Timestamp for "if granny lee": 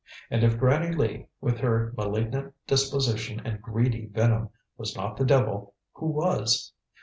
0.43-1.27